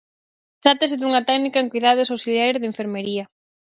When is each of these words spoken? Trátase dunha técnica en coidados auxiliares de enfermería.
Trátase 0.63 0.95
dunha 0.97 1.25
técnica 1.29 1.57
en 1.59 1.67
coidados 1.71 2.11
auxiliares 2.13 2.59
de 2.61 2.69
enfermería. 2.71 3.23